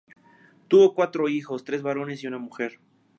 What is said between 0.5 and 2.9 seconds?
Tuvo cuatro hijos, tres varones y una mujer.